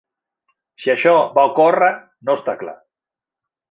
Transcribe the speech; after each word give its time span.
Si 0.85 0.93
això 0.95 1.13
va 1.37 1.45
ocórrer 1.51 1.93
no 2.01 2.39
està 2.41 2.61
clar. 2.65 2.79